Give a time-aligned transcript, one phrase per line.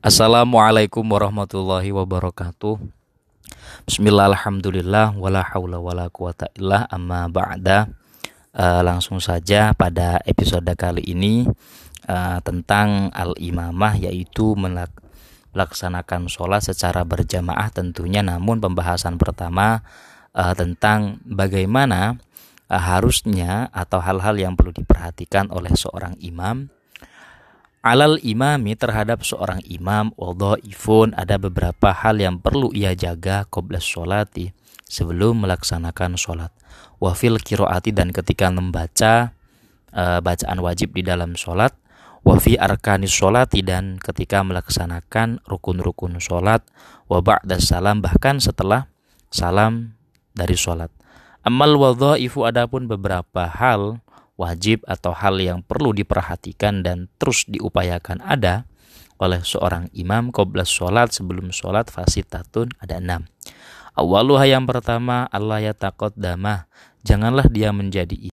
[0.00, 2.80] Assalamualaikum warahmatullahi wabarakatuh.
[3.84, 7.84] Bismillah alhamdulillah wala haula wala quwata illa amma ba'da.
[8.48, 11.44] Uh, langsung saja pada episode kali ini
[12.08, 19.84] uh, tentang al-imamah yaitu melaksanakan sholat secara berjamaah tentunya namun pembahasan pertama
[20.32, 22.16] uh, tentang bagaimana
[22.72, 26.72] uh, harusnya atau hal-hal yang perlu diperhatikan oleh seorang imam
[27.80, 30.12] alal imami terhadap seorang imam
[30.64, 34.52] ifun ada beberapa hal yang perlu ia jaga qoblas sholati
[34.90, 36.52] sebelum melaksanakan sholat.
[37.00, 39.32] Wafil kiroati dan ketika membaca
[39.88, 41.72] e, bacaan wajib di dalam sholat.
[42.20, 46.60] Wafi arkanis sholati dan ketika melaksanakan rukun-rukun sholat.
[47.08, 48.92] Wabak dan salam bahkan setelah
[49.32, 49.96] salam
[50.36, 50.92] dari sholat.
[51.40, 51.80] Amal
[52.20, 54.04] ifu adapun beberapa hal
[54.40, 58.64] wajib atau hal yang perlu diperhatikan dan terus diupayakan ada
[59.20, 63.28] oleh seorang imam qoblas sholat sebelum sholat fasitatun ada enam.
[63.92, 66.64] Awaluha yang pertama Allah ya takut damah
[67.04, 68.32] janganlah dia menjadi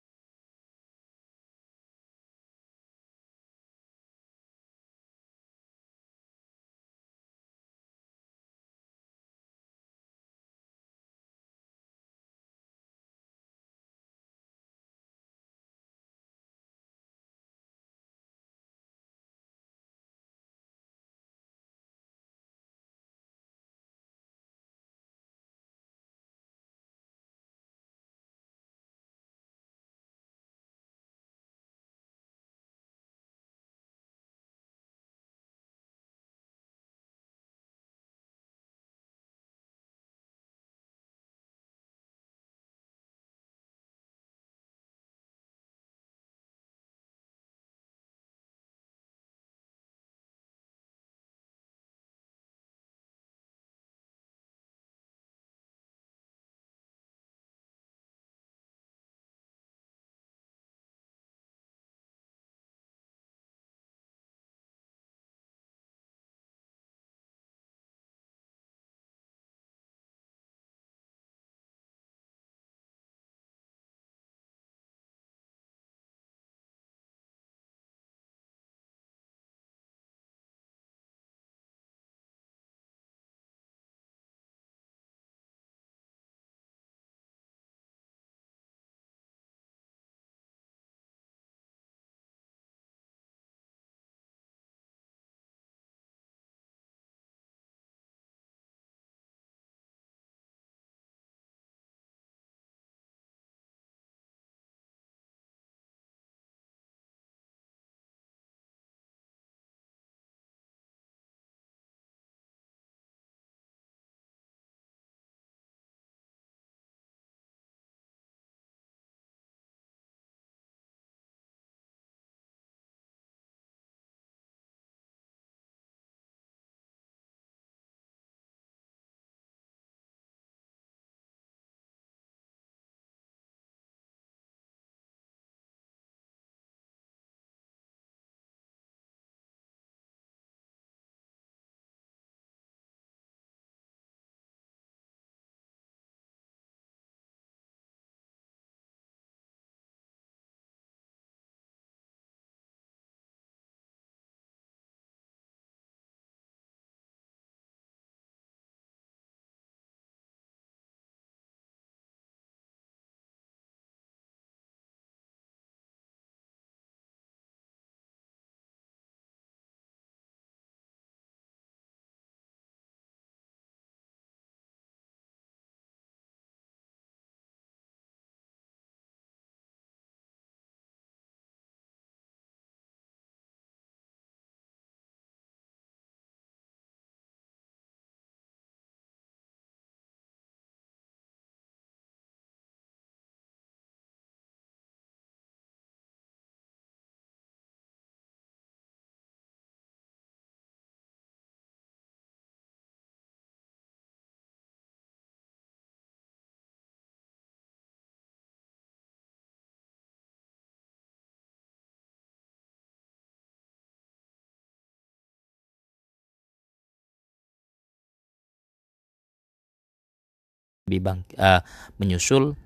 [220.90, 221.62] bibang uh,
[222.02, 222.58] menyusul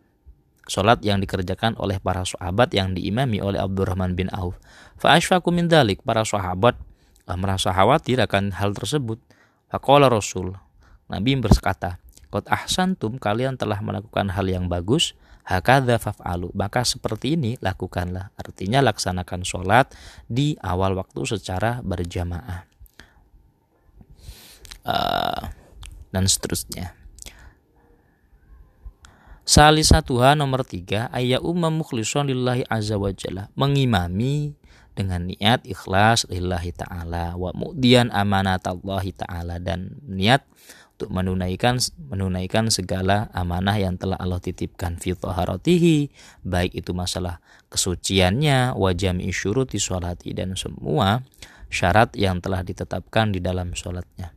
[0.64, 4.56] sholat yang dikerjakan oleh para sahabat yang diimami oleh Abdurrahman bin Auf.
[4.96, 5.20] Fa
[5.52, 6.80] min dalik para sahabat
[7.28, 9.20] uh, merasa khawatir akan hal tersebut.
[9.68, 10.54] Faqala Rasul,
[11.10, 11.98] Nabi berkata,
[12.30, 15.14] Qad ahsantum kalian telah melakukan hal yang bagus,
[15.46, 16.50] hakadha faf'alu.
[16.56, 18.34] Maka seperti ini lakukanlah.
[18.34, 19.92] Artinya laksanakan sholat
[20.26, 22.66] di awal waktu secara berjamaah.
[24.84, 25.42] Uh,
[26.12, 27.03] dan seterusnya.
[29.54, 33.54] Salisatuha nomor tiga ayat umma mukhlishon lillahi azza wa jalla.
[33.54, 34.58] Mengimami
[34.98, 40.42] dengan niat ikhlas lillahi ta'ala wa mu'dian amanat Allah ta'ala dan niat
[40.98, 41.78] untuk menunaikan
[42.10, 46.10] menunaikan segala amanah yang telah Allah titipkan fi taharatihi
[46.42, 47.38] baik itu masalah
[47.70, 51.22] kesuciannya wa jami'i syuruti sholati dan semua
[51.70, 54.34] syarat yang telah ditetapkan di dalam sholatnya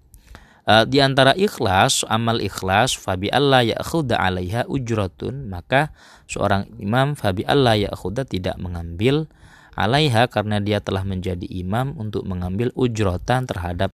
[0.67, 5.95] uh, di antara ikhlas amal ikhlas fabi Allah ya'khudha 'alaiha ujratun maka
[6.27, 9.25] seorang imam fabi Allah ya'khudha tidak mengambil
[9.73, 13.93] alaiha karena dia telah menjadi imam untuk mengambil ujrotan terhadap